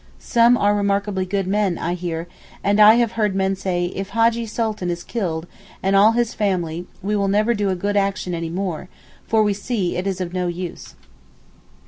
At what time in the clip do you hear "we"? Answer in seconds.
7.03-7.15, 9.43-9.53